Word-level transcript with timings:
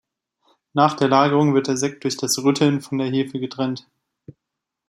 Nach 0.73 0.95
der 0.95 1.07
Lagerung 1.09 1.53
wird 1.53 1.67
der 1.67 1.77
Sekt 1.77 2.03
durch 2.05 2.17
das 2.17 2.39
Rütteln 2.39 2.81
von 2.81 2.97
der 2.97 3.05
Hefe 3.11 3.39
getrennt. 3.39 3.85